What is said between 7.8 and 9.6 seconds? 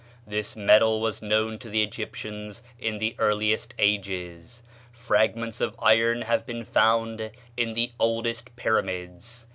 oldest pyramids.